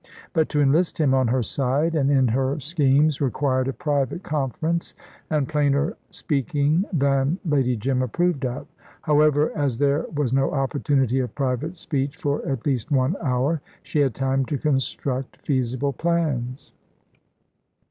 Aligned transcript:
But 0.33 0.49
to 0.49 0.61
enlist 0.61 0.97
him 0.99 1.13
on 1.13 1.27
her 1.27 1.43
side, 1.43 1.93
and 1.93 2.09
in 2.09 2.29
her 2.29 2.59
schemes, 2.59 3.21
required 3.21 3.67
a 3.67 3.73
private 3.73 4.23
conference, 4.23 4.95
and 5.29 5.47
plainer 5.47 5.95
speaking 6.09 6.85
than 6.91 7.37
Lady 7.45 7.75
Jim 7.77 8.01
approved 8.01 8.43
of. 8.43 8.65
However, 9.03 9.51
as 9.55 9.77
there 9.77 10.07
was 10.15 10.33
no 10.33 10.49
opportunity 10.53 11.19
of 11.19 11.35
private 11.35 11.77
speech 11.77 12.17
for 12.17 12.43
at 12.49 12.65
least 12.65 12.89
one 12.89 13.15
hour, 13.21 13.61
she 13.83 13.99
had 13.99 14.15
time 14.15 14.43
to 14.45 14.57
construct 14.57 15.37
feasible 15.43 15.93
plans. 15.93 16.73